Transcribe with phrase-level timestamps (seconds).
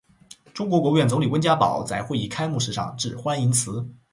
[0.51, 3.87] 中国国务院总理温家宝在会议开幕式上致欢迎辞。